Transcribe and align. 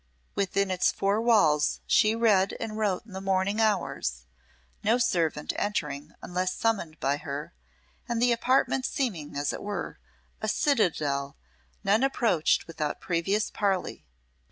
Within 0.33 0.71
its 0.71 0.91
four 0.91 1.21
walls 1.21 1.79
she 1.85 2.15
read 2.15 2.55
and 2.59 2.75
wrote 2.75 3.05
in 3.05 3.11
the 3.13 3.21
morning 3.21 3.59
hours, 3.61 4.25
no 4.83 4.97
servant 4.97 5.53
entering 5.57 6.15
unless 6.23 6.55
summoned 6.55 6.99
by 6.99 7.17
her; 7.17 7.53
and 8.09 8.19
the 8.19 8.31
apartment 8.31 8.83
seeming, 8.83 9.37
as 9.37 9.53
it 9.53 9.61
were, 9.61 9.99
a 10.41 10.47
citadel, 10.47 11.37
none 11.83 12.01
approached 12.01 12.65
without 12.65 12.99
previous 12.99 13.51
parley. 13.51 14.03